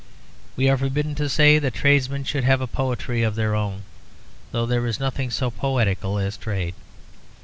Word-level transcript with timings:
We 0.55 0.67
are 0.67 0.79
forbidden 0.79 1.13
to 1.13 1.29
say 1.29 1.59
that 1.59 1.75
tradesmen 1.75 2.23
should 2.23 2.43
have 2.43 2.59
a 2.59 2.65
poetry 2.65 3.21
of 3.21 3.35
their 3.35 3.53
own, 3.53 3.83
although 4.51 4.65
there 4.65 4.87
is 4.87 4.99
nothing 4.99 5.29
so 5.29 5.51
poetical 5.51 6.17
as 6.17 6.37
trade. 6.37 6.73